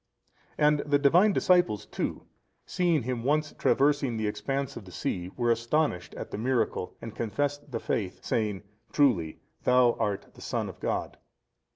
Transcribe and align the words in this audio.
And 0.57 0.79
the 0.79 0.97
Divine 0.97 1.31
Disciples 1.31 1.85
too, 1.85 2.25
seeing 2.65 3.03
Him 3.03 3.23
once 3.23 3.53
traversing 3.53 4.13
36 4.17 4.17
the 4.17 4.27
expanse 4.27 4.75
of 4.75 4.85
the 4.85 4.91
sea, 4.91 5.29
were 5.37 5.51
astonished 5.51 6.15
at 6.15 6.31
the 6.31 6.39
miracle 6.39 6.95
and 7.03 7.13
confessed 7.13 7.71
the 7.71 7.79
Faith, 7.79 8.25
saying, 8.25 8.63
Truly 8.91 9.37
Thou 9.63 9.93
art 9.99 10.33
the 10.33 10.41
Son 10.41 10.69
of 10.69 10.79
God. 10.79 11.17